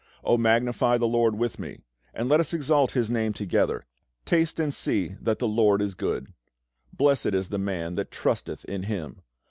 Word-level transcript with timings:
"O 0.23 0.35
magnify 0.35 0.97
the 0.97 1.07
LORD 1.07 1.35
with 1.37 1.59
me, 1.59 1.81
and 2.11 2.27
let 2.27 2.39
us 2.39 2.55
exalt 2.55 2.93
His 2.93 3.11
Name 3.11 3.33
together.... 3.33 3.85
Taste 4.25 4.59
and 4.59 4.73
see 4.73 5.15
that 5.21 5.37
the 5.37 5.47
LORD 5.47 5.79
is 5.79 5.93
good: 5.93 6.33
blessed 6.91 7.35
is 7.35 7.49
the 7.49 7.59
man 7.59 7.93
that 7.93 8.09
trusteth 8.09 8.65
in 8.65 8.81
Him. 8.85 9.21